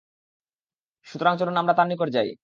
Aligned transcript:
সুতরাং 1.07 1.33
চলুন 1.37 1.55
আমরা 1.57 1.73
তার 1.73 1.87
নিকট 1.87 2.09
যাই। 2.09 2.31